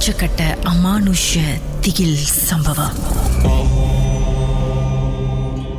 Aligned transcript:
உச்சக்கட்ட 0.00 0.42
அமானுஷ 0.72 1.38
திகில் 1.80 2.14
சம்பவம். 2.14 2.96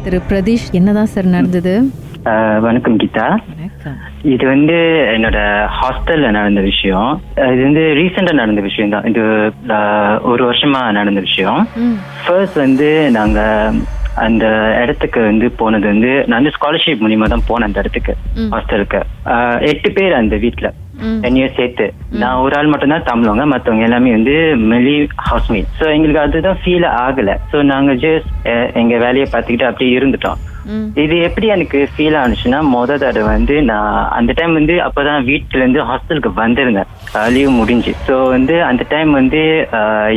திரு 0.04 0.22
பிரதீஷ் 0.30 0.72
என்னதான் 0.72 1.06
சார் 1.06 1.26
நடந்தது? 1.26 1.90
ஆஹ் 2.24 2.60
வணக்கம் 2.60 2.98
கீதா. 3.00 3.38
இது 4.22 4.48
வந்து 4.48 4.74
என்னோட 5.18 5.68
ஹாஸ்டல்ல 5.82 6.30
நடந்த 6.30 6.62
விஷயம். 6.62 7.22
இது 7.32 7.62
வந்து 7.62 7.80
ரீசெண்டா 7.80 8.34
நடந்த 8.34 8.62
விஷயம் 8.62 8.90
தான். 8.90 9.04
இது 9.04 9.22
ஒரு 10.24 10.52
வருஷமா 10.52 10.92
நடந்த 10.92 11.20
விஷயம். 11.20 11.68
ஃபர்ஸ்ட் 12.28 12.56
வந்து 12.56 13.12
நாங்க 13.12 13.72
அந்த 14.16 14.78
இடத்துக்கு 14.82 15.22
வந்து 15.22 15.52
போனது 15.52 15.88
வந்து 15.88 16.24
நான் 16.28 16.44
வந்து 16.44 16.58
ஸ்காலர்ஷிப் 16.58 17.04
மூலியமா 17.04 17.28
தான் 17.28 17.48
போனேன் 17.50 17.70
அந்த 17.70 17.80
இடத்துக்கு. 17.80 18.16
ஹாஸ்டலுக்கு 18.36 19.02
ஆஹ் 19.26 19.68
எட்டு 19.68 19.92
பேர் 19.92 20.14
அந்த 20.14 20.36
வீட்ல. 20.36 20.74
ம். 21.02 21.20
என்னையும் 21.22 21.56
சேர்த்து. 21.56 21.86
நான் 22.14 22.36
ஒரு 22.36 22.56
ஆள் 22.58 22.68
மட்டும் 22.68 22.90
தான் 22.90 23.04
தமிழவங்க 23.04 23.46
மத்தவங்க 23.46 23.84
எல்லாமே 23.84 24.12
வந்து 24.12 24.36
மெலி 24.72 24.96
ஹவுஸ்மேட் 25.30 25.70
ஸோ 25.80 25.88
எங்களுக்கு 25.96 26.20
அதுதான் 26.20 26.60
ஃபீல் 26.64 26.88
ஆகல. 27.00 27.38
ஸோ 27.52 27.62
நாங்க 27.64 27.94
ஜஸ்ட் 27.94 28.32
எங்க 28.74 28.98
வேலையை 28.98 29.28
பார்த்துக்கிட்டு 29.32 29.64
அப்படியே 29.64 29.98
இருந்துட்டோம். 30.00 30.40
இது 31.04 31.16
எப்படி 31.28 31.48
எனக்கு 31.56 31.80
ஃபீல் 31.94 32.18
ஆனிச்சுன்னா 32.22 32.60
முத 32.74 32.98
தடவை 33.04 33.28
வந்து 33.36 33.56
நான் 33.72 33.94
அந்த 34.18 34.32
டைம் 34.40 34.54
வந்து 34.60 34.76
அப்பதான் 34.88 35.28
வீட்டுல 35.30 35.62
இருந்து 35.64 35.82
ஹாஸ்டலுக்கு 35.92 36.32
வந்திருந்தேன். 36.42 36.90
லீவ் 37.36 37.52
முடிஞ்சு. 37.62 37.94
ஸோ 38.08 38.18
வந்து 38.36 38.58
அந்த 38.70 38.86
டைம் 38.94 39.12
வந்து 39.20 39.42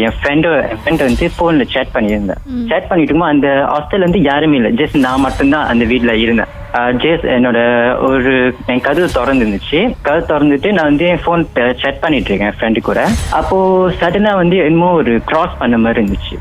என் 0.06 0.16
ஃப்ரெண்டு 0.18 0.50
என் 0.72 0.82
ஃப்ரெண்ட் 0.82 1.06
வந்து 1.08 1.28
போன்ல 1.38 1.66
சேட் 1.76 1.94
பண்ணியிருந்தேன். 1.96 2.42
சேட் 2.72 2.90
பண்ணிட்டு 2.90 3.10
இருக்கும்போது 3.10 3.36
அந்த 3.36 3.48
ஹாஸ்டல் 3.72 4.06
வந்து 4.08 4.20
யாருமே 4.30 4.58
இல்லை. 4.60 4.72
ஜஸ்ட் 4.82 4.98
நான் 5.06 5.24
மட்டும்தான் 5.28 5.70
அந்த 5.72 5.86
வீட்ல 5.94 6.14
இருந்தேன். 6.24 6.52
ஜேஸ் 7.02 7.24
என்னோட 7.34 7.58
ஒரு 8.06 8.30
என் 8.72 8.82
கதவு 8.86 9.08
திறந்து 9.16 9.45
இருந்துச்சு 9.45 9.80
கதவு 10.06 10.22
திறந்துட்டு 10.30 10.68
நான் 10.76 10.88
வந்து 10.90 11.04
என் 11.10 11.20
ஃபோன் 11.24 11.42
சேட் 11.82 12.00
பண்ணிட்டு 12.04 12.30
இருக்கேன் 12.30 12.54
ஃப்ரெண்டு 12.56 12.80
கூட. 12.88 13.00
அப்போ 13.38 13.56
சடனா 14.00 14.32
வந்து 14.40 14.56
என்னமோ 14.64 14.88
ஒரு 15.00 15.12
கிராஸ் 15.28 15.54
பண்ண 15.60 15.76
மாதிரி 15.84 16.01
இருந்துச்சு. 16.02 16.36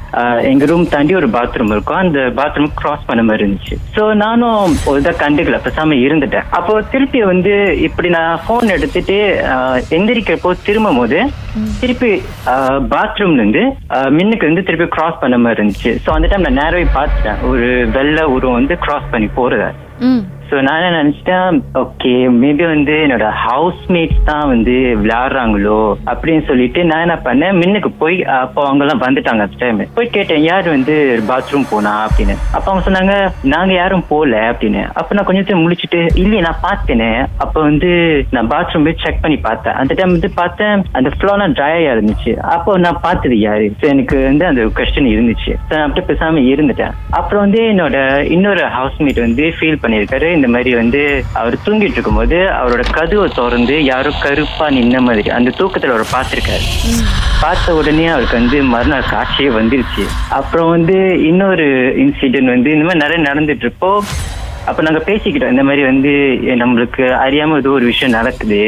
எங்க 0.51 0.65
ரூம் 0.71 0.89
தாண்டி 0.93 1.15
ஒரு 1.19 1.29
பாத்ரூம் 1.35 1.73
இருக்கும். 1.75 2.01
அந்த 2.05 2.19
பாத்ரூம் 2.39 2.71
கிராஸ் 2.79 3.05
பண்ண 3.09 3.23
மாதிரி 3.27 3.45
இருந்துச்சு. 3.45 3.77
ஸோ 3.95 4.03
நானும் 4.22 4.72
இதை 4.99 5.11
கண்டுக்கல. 5.22 5.58
பேசாம 5.66 5.95
இருந்துட்டேன். 6.05 6.45
அப்போ 6.58 6.73
திருப்பி 6.94 7.19
வந்து 7.31 7.53
இப்படி 7.88 8.09
நான் 8.16 8.39
ஃபோன் 8.45 8.73
எடுத்துட்டு 8.75 9.17
எந்திரிக்கிறப்போ 9.97 10.52
திரும்பும் 10.67 11.00
போது 11.02 11.19
திருப்பி 11.81 12.11
பாத்ரூம்ல 12.94 13.41
இருந்து 13.41 13.63
மின்னுக்கு 14.17 14.50
வந்து 14.50 14.66
திருப்பி 14.69 14.88
கிராஸ் 14.95 15.22
பண்ண 15.23 15.38
மாதிரி 15.44 15.59
இருந்துச்சு. 15.59 15.91
ஸோ 16.05 16.11
அந்த 16.16 16.30
டைம் 16.31 16.45
நான் 16.47 16.61
நேரவே 16.63 16.88
பார்த்துட்டேன். 16.97 17.41
ஒரு 17.52 17.67
வெள்ளை 17.97 18.25
உருவம் 18.35 18.59
வந்து 18.59 18.77
கிராஸ் 18.85 19.11
பண்ணி 19.13 19.30
போறத. 19.39 19.67
ஸோ 20.49 20.55
நான் 20.67 20.83
என்ன 20.88 21.02
நினச்சிட்டேன் 21.02 21.59
ஓகே 21.81 22.13
மேபி 22.41 22.66
வந்து 22.73 22.95
என்னோட 23.05 23.27
ஹவுஸ்மேட்ஸ் 23.45 24.23
தான் 24.30 24.50
வந்து 24.53 24.75
விளையாடுறாங்களோ 25.02 25.80
அப்படின்னு 26.11 26.44
சொல்லிட்டு 26.50 26.80
நான் 26.89 27.03
என்ன 27.05 27.17
பண்ணேன் 27.27 27.58
மின்னுக்கு 27.61 27.91
போய் 28.02 28.17
அப்போ 28.39 28.61
அவங்கெல்லாம் 28.67 29.03
வந்துட்டாங்க 29.05 29.45
அந்த 29.45 29.59
டைம் 29.61 29.81
போய் 29.97 30.13
கேட்டேன் 30.16 30.44
யார் 30.50 30.67
வந்து 30.75 30.95
பாத்ரூம் 31.30 31.69
போனா 31.72 31.94
அப்படின்னு. 32.08 32.35
அப்போ 32.55 32.67
அவங்க 32.69 32.83
சொன்னாங்க 32.88 33.16
நாங்கள் 33.53 33.80
யாரும் 33.80 34.05
போகல 34.11 34.35
அப்படின்னு. 34.52 34.81
அப்போ 35.00 35.16
நான் 35.16 35.27
கொஞ்சம் 35.30 35.63
முடிச்சுட்டு 35.63 36.02
இல்லையே 36.23 36.44
நான் 36.47 36.63
பார்த்தேனே. 36.67 37.09
அப்போ 37.45 37.59
வந்து 37.69 37.91
நான் 38.35 38.52
பாத்ரூம் 38.53 38.85
போய் 38.88 39.00
செக் 39.03 39.22
பண்ணி 39.23 39.38
பார்த்தேன். 39.47 39.78
அந்த 39.81 39.94
டைம் 40.00 40.16
வந்து 40.16 40.31
பார்த்தேன் 40.41 40.83
அந்த 41.00 41.09
ஃப்ளோலாம் 41.16 41.55
ட்ரையாக 41.59 41.94
இருந்துச்சு. 41.95 42.33
அப்போ 42.55 42.78
நான் 42.85 43.02
பார்த்தது 43.07 43.38
யாரு? 43.39 43.67
ஸோ 43.80 43.88
எனக்கு 43.94 44.17
வந்து 44.30 44.45
அந்த 44.52 44.61
கொஸ்டின் 44.80 45.11
இருந்துச்சு. 45.16 45.52
ஸோ 45.67 45.72
நான் 45.75 45.88
அப்படியே 45.88 46.07
பேசாமல் 46.11 46.50
இருந்துட்டேன். 46.53 46.94
அப்புறம் 47.19 47.44
வந்து 47.45 47.61
என்னோட 47.73 47.97
இன்னொரு 48.38 48.63
ஹவுஸ்மேட் 48.78 49.25
வந்து 49.28 49.45
ஃபீல் 49.57 49.81
பண்ணியிருக்காரு. 49.83 50.30
இந்த 50.44 50.55
மாதிரி 50.55 50.72
வந்து 50.80 51.02
அவர் 51.39 51.55
தூங்கிட்டு 51.66 51.97
இருக்கும்போது 51.97 52.38
அவரோட 52.59 52.83
கதவை 52.97 53.27
திறந்து 53.36 53.75
யாரோ 53.91 54.09
கருப்பா 54.23 54.66
நின்ன 54.77 55.02
மாதிரி 55.08 55.30
அந்த 55.38 55.50
தூக்கத்துல 55.59 55.94
அவர் 55.95 56.13
பார்த்திருக்காரு. 56.16 56.66
பார்த்த 57.44 57.75
உடனே 57.80 58.08
அவருக்கு 58.13 58.39
வந்து 58.39 58.58
மறுநாள் 58.73 59.11
காட்சியே 59.13 59.50
வந்துருச்சு. 59.59 60.03
அப்புறம் 60.39 60.72
வந்து 60.75 60.97
இன்னொரு 61.30 61.67
இன்சிடென்ட் 62.03 62.53
வந்து 62.55 62.73
இந்த 62.75 62.85
மாதிரி 62.88 63.03
நிறைய 63.05 63.19
நடந்துட்டு 63.29 63.66
இருப்போ 63.67 63.91
அப்ப 64.69 64.84
நாங்க 64.85 65.01
பேசிக்கிட்டோம். 65.07 65.53
இந்த 65.56 65.63
மாதிரி 65.67 65.84
வந்து 65.91 66.12
நம்மளுக்கு 66.62 67.06
அறியாம 67.25 67.57
ஏதோ 67.62 67.72
ஒரு 67.79 67.85
விஷயம் 67.91 68.16
நடக்குது. 68.17 68.62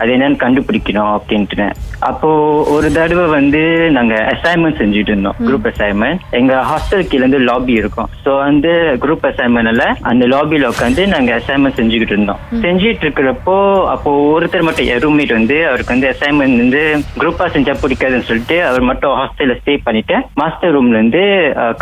அது 0.00 0.10
என்னன்னு 0.16 0.42
கண்டுபிடிக்கணும் 0.44 1.12
அப்படின்ட்டு 1.16 1.66
அப்போ 2.08 2.28
ஒரு 2.74 2.88
தடவை 2.96 3.24
வந்து 3.36 3.62
நாங்க 3.96 4.14
அசைன்மெண்ட் 4.32 4.78
செஞ்சுட்டு 4.80 5.12
இருந்தோம் 5.12 5.36
குரூப் 5.46 5.66
அசைன்மெண்ட் 5.70 6.22
எங்க 6.38 6.54
ஹாஸ்டல் 6.70 7.06
கீழ 7.10 7.20
இருந்து 7.22 7.40
லாபி 7.48 7.74
இருக்கும். 7.82 8.08
சோ 8.24 8.30
வந்து 8.46 8.72
குரூப் 9.04 9.26
அசைன்மெண்ட்ல 9.30 9.86
அந்த 10.10 10.24
லாபில 10.32 10.70
உட்காந்து 10.72 11.02
நாங்க 11.14 11.30
அசைன்மெண்ட் 11.40 11.78
செஞ்சுக்கிட்டு 11.80 12.14
இருந்தோம். 12.16 12.40
செஞ்சுட்டு 12.64 13.04
இருக்கிறப்போ 13.06 13.56
அப்போ 13.94 14.12
ஒருத்தர் 14.34 14.66
மட்டும் 14.68 14.88
ரூம்மேட் 15.04 15.34
வந்து 15.38 15.56
அவருக்கு 15.68 15.94
வந்து 15.94 16.08
அசைன்மெண்ட் 16.12 16.62
வந்து 16.62 16.82
குரூப்பா 17.20 17.44
செஞ்சா 17.54 17.74
பிடிக்காதுன்னு 17.82 18.28
சொல்லிட்டு 18.30 18.56
அவர் 18.68 18.88
மட்டும் 18.90 19.14
ஹாஸ்டல்ல 19.20 19.56
ஸ்டே 19.60 19.74
பண்ணிட்டு 19.86 20.16
மாஸ்டர் 20.40 20.74
ரூம்ல 20.76 20.98
இருந்து 21.00 21.22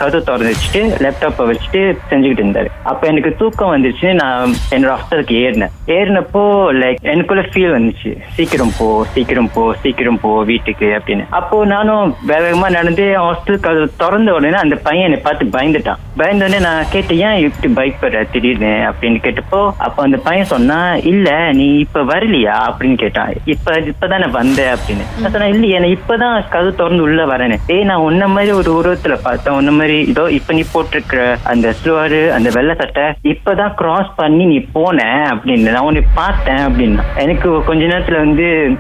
கதவு 0.01 0.23
திறந்து 0.29 0.53
வச்சுட்டு 0.53 0.83
லேப்டாப்பை 1.05 1.47
வச்சுட்டு 1.51 1.81
செஞ்சுக்கிட்டு 2.11 2.45
இருந்தாரு. 2.45 2.71
அப்ப 2.91 3.07
எனக்கு 3.13 3.33
தூக்கம் 3.41 3.75
வந்துச்சு 3.75 4.09
நான் 4.21 4.55
என்னோட 4.75 4.93
ஹாஸ்டலுக்கு 4.97 5.37
ஏறினேன். 5.45 5.75
ஏறினப்போ 5.97 6.45
லைக் 6.83 7.01
எனக்குள்ள 7.15 7.45
ஃபீல் 7.51 7.77
வந்துச்சு. 7.79 8.13
சீக்கிரம் 8.37 8.75
போ 8.79 8.89
சீக்கிரம் 9.15 9.51
போ 9.57 9.65
சீக்கிரம் 9.83 10.07
போ 10.17 10.45
வீட்டுக்கு 10.45 10.87
அப்படின்னு. 10.87 11.27
அப்போ 11.31 11.65
நானும் 11.65 12.15
வேக 12.27 12.41
வேகமா 12.41 12.71
நடந்து 12.71 13.05
ஹாஸ்டல் 13.05 13.61
கதவு 13.61 13.91
திறந்த 13.97 14.33
உடனே 14.33 14.57
அந்த 14.57 14.77
பையன் 14.77 15.05
என்னை 15.05 15.21
பார்த்து 15.23 15.45
பயந்துட்டான். 15.45 15.97
பயந்த 16.17 16.45
உடனே 16.45 16.61
நான் 16.63 16.85
கேட்டேன் 16.91 17.19
ஏன் 17.19 17.53
இப்படி 17.65 17.91
பயப்படுற? 17.91 18.31
திடீர்னு? 18.33 18.67
அப்படின்னு 18.67 19.21
கேட்டப்போ 19.27 19.71
அப்போ 19.79 20.03
அந்த 20.03 20.17
பையன் 20.17 20.45
சொன்னா 20.45 20.95
இல்ல 20.95 21.53
நீ 21.53 21.79
இப்ப 21.79 22.03
வரலையா? 22.03 22.57
அப்படின்னு 22.69 22.95
கேட்டான். 22.95 23.33
இப்ப 23.45 23.81
இப்பதானே 23.81 24.31
வந்த? 24.31 24.77
அப்படின்னு. 24.77 25.21
நான் 25.21 25.31
சொன்னேன் 25.31 25.53
இல்லையே 25.53 25.79
நான் 25.79 25.97
இப்பதான் 25.99 26.49
கதவு 26.49 26.75
திறந்து 26.75 27.03
உள்ள 27.03 27.25
வரேன்னு 27.25 27.57
ஏய் 27.67 27.85
நான் 27.85 27.97
உன்ன 27.97 28.27
மாதிரி 28.29 28.53
ஒரு 28.53 28.71
உருவத்துல 28.79 29.19
பார்த்தேன். 29.23 29.55
உன்ன 29.55 29.71
மாதிரி 29.71 29.99
இதோ 29.99 30.31
இப்ப 30.31 30.53
நீ 30.53 30.63
போட்டிருக்கிற 30.73 31.37
அந்த 31.45 31.75
ஸ்லுவாரு 31.85 32.31
அந்த 32.31 32.51
வெள்ளை 32.53 32.75
சட்டை 32.79 33.03
இப்பதான் 33.23 33.75
கிராஸ் 33.75 34.15
பண்ணி 34.17 34.45
நீ 34.45 34.59
போன 34.73 35.31
அப்படின்னு. 35.35 35.71
நான் 35.71 35.83
உன்னை 35.83 36.03
பார்த்தேன் 36.15 36.57
அப்படின்னா. 36.57 37.03
எனக்கு 37.17 37.65
கொஞ்ச 37.65 37.85
நேரத்துல 37.85 38.17
வந்து 38.17 38.77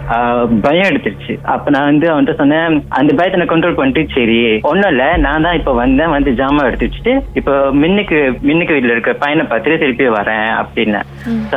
பயம் 0.60 0.86
எடுத்துருச்சு 0.86 1.17
அப்ப 1.54 1.70
நான் 1.76 1.88
வந்து 1.90 2.06
அவன்கிட்ட 2.12 2.36
சொன்னேன் 2.40 2.78
அந்த 2.98 3.10
பயத்தை 3.18 3.38
நான் 3.40 3.52
கண்ட்ரோல் 3.52 3.78
பண்ணிட்டு 3.80 4.14
சரி 4.16 4.40
ஒண்ணும் 4.70 4.90
இல்ல 4.92 5.04
நான் 5.26 5.46
தான் 5.46 5.58
இப்ப 5.60 5.74
வந்தேன் 5.82 6.14
வந்து 6.16 6.30
ஜாமான் 6.40 6.68
எடுத்து 6.68 6.88
வச்சுட்டு 6.88 7.14
இப்போ 7.40 7.54
மின்னுக்கு 7.82 8.18
மின்னுக்கு 8.48 8.74
வீட்டுல 8.76 8.94
இருக்க 8.96 9.14
பையனை 9.24 9.44
பார்த்துட்டு 9.50 9.80
திருப்பி 9.84 10.08
வரேன் 10.18 10.50
அப்படின்னு 10.62 11.00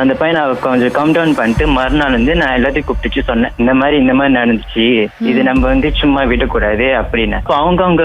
அந்த 0.02 0.14
பையனை 0.20 0.40
கொஞ்சம் 0.66 0.94
கம் 0.98 1.12
டவுன் 1.16 1.36
பண்ணிட்டு 1.38 1.64
மறுநாள் 1.76 2.16
வந்து 2.18 2.34
நான் 2.40 2.54
எல்லாத்தையும் 2.58 2.86
கூப்பிட்டுச்சு 2.88 3.22
சொன்னேன். 3.30 3.52
இந்த 3.62 3.72
மாதிரி 3.80 3.96
இந்த 4.02 4.14
மாதிரி 4.18 4.36
நடந்துச்சு. 4.38 4.86
இது 5.30 5.40
நம்ம 5.48 5.62
வந்து 5.72 5.88
சும்மா 6.00 6.22
விடக்கூடாது 6.30 6.86
அப்படின்னு 7.00 7.38
அவங்க 7.60 7.80
அவங்க 7.86 8.04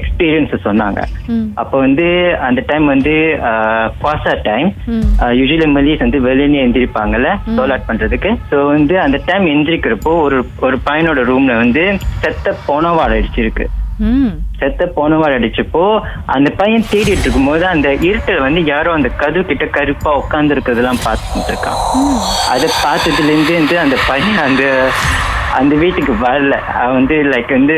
எக்ஸ்பீரியன்ஸ் 0.00 0.54
சொன்னாங்க. 0.66 1.00
அப்போ 1.62 1.76
வந்து 1.84 2.06
அந்த 2.48 2.60
டைம் 2.70 2.86
வந்து 2.94 3.14
பாசா 4.04 4.32
டைம் 4.48 4.68
யூஸ்வலி 5.38 5.68
மல்லிஸ் 5.76 6.04
வந்து 6.04 6.20
வெளியே 6.26 6.62
எந்திரிப்பாங்கல்ல 6.66 7.30
டோலாட் 7.58 7.88
பண்றதுக்கு. 7.88 8.32
ஸோ 8.50 8.58
வந்து 8.74 8.94
அந்த 9.04 9.20
டைம் 9.28 9.46
எந்திரிக்கிறப்போ 9.54 10.12
ஒரு 10.26 10.38
ஒரு 10.66 10.76
பையனோட 10.98 11.22
ரூம்ல 11.30 11.52
வந்து 11.64 11.82
செத்த 12.22 12.54
போனவாள் 12.68 13.12
அடிச்சிருக்கு. 13.16 13.64
செத்த 14.60 14.82
போனவாள் 14.96 15.34
அடிச்சப்போ 15.36 15.82
அந்த 16.34 16.48
பையன் 16.60 16.86
தேடிட்டு 16.92 17.24
இருக்கும்போது 17.24 17.64
அந்த 17.72 17.88
இருட்டில் 18.08 18.44
வந்து 18.46 18.60
யாரோ 18.70 18.90
அந்த 18.98 19.08
கதவு 19.20 19.44
கிட்ட 19.50 19.66
கருப்பா 19.76 20.10
உட்கார்ந்து 20.20 20.54
இருக்கிறதெல்லாம் 20.54 21.00
பார்த்துட்டு 21.06 21.50
இருக்கான். 21.52 21.78
அதை 22.54 22.68
பார்த்ததுல 22.84 23.32
இருந்து 23.34 23.54
வந்து 23.60 23.76
அந்த 23.84 23.96
பையன் 24.10 24.40
அந்த 24.46 24.64
அந்த 25.58 25.74
வீட்டுக்கு 25.82 26.12
வரல. 26.26 26.54
அவன் 26.80 26.96
வந்து 26.98 27.16
லைக் 27.32 27.52
வந்து 27.56 27.76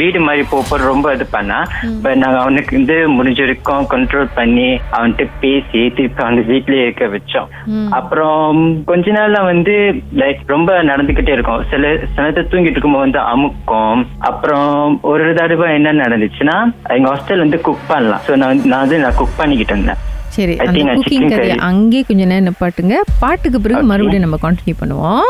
வீடு 0.00 0.18
மாதிரி 0.26 0.42
போப்போ 0.50 0.74
ரொம்ப 0.90 1.06
இது 1.16 1.24
பண்ணா. 1.34 1.58
பட் 2.04 2.20
நாங்க 2.22 2.38
அவனுக்கு 2.42 2.72
வந்து 2.78 2.96
முடிஞ்ச 3.16 3.40
வரைக்கும் 3.44 3.88
கண்ட்ரோல் 3.94 4.28
பண்ணி 4.38 4.68
அவன்கிட்ட 4.96 5.24
பேசி 5.42 5.80
திருப்பி 5.96 6.22
அந்த 6.28 6.42
வீட்லயே 6.50 6.84
இருக்க 6.86 7.06
வச்சோம். 7.16 7.50
அப்புறம் 7.98 8.60
கொஞ்ச 8.90 9.12
நாள்ல 9.18 9.40
வந்து 9.50 9.74
லைக் 10.22 10.40
ரொம்ப 10.54 10.78
நடந்துகிட்டே 10.90 11.34
இருக்கும். 11.36 11.66
சில 11.72 11.92
சிலத்தை 12.14 12.44
தூங்கிட்டு 12.52 12.76
இருக்கும்போது 12.76 13.06
வந்து 13.06 13.20
அமுக்கும். 13.32 14.02
அப்புறம் 14.30 15.00
ஒரு 15.12 15.26
தடவை 15.40 15.68
என்ன 15.80 15.92
நடந்துச்சுன்னா 16.04 16.56
எங்க 16.96 17.08
ஹாஸ்டல் 17.12 17.44
வந்து 17.44 17.60
குக் 17.68 17.90
பண்ணலாம். 17.92 18.24
ஸோ 18.28 18.34
நான் 18.44 18.64
நான் 18.70 18.82
வந்து 18.84 19.02
நான் 19.04 19.20
குக் 19.20 19.38
பண்ணிக்கிட்டு 19.42 19.76
இருந்தேன். 19.76 20.00
சரி 20.36 20.54
அந்த 20.64 20.82
குக்கிங் 20.98 21.30
கதையை. 21.32 21.56
அங்கேயே 21.70 22.02
கொஞ்ச 22.08 22.22
நேரம் 22.28 22.46
நிப்பாட்டுங்க. 22.48 22.96
பாட்டுக்கு 23.22 23.58
பிறகு 23.64 23.90
மறுபடியும் 23.90 24.24
நம்ம 24.26 24.38
கண்டினியூ 24.44 24.76
பண்ணுவோம். 24.82 25.26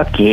ஓகே 0.00 0.30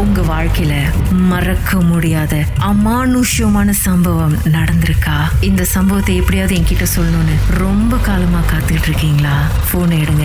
உங்க 0.00 0.20
வாழ்க்கையில 0.22 0.74
மறக்க 1.10 1.80
முடியாத 1.80 2.34
அமானுஷ்யமான 2.58 3.70
சம்பவம் 3.70 4.36
நடந்திருக்கா? 4.44 5.16
இந்த 5.40 5.64
சம்பவத்தை 5.64 6.16
எப்படியாவது 6.16 6.54
என்கிட்ட 6.56 6.86
சொல்லணும்னு 6.96 7.34
ரொம்ப 7.58 7.96
காலமா 7.96 8.40
காத்துட்டு 8.52 8.82
இருக்கீங்களா? 8.82 9.34
போனை 9.72 10.00
எடுங்க 10.00 10.24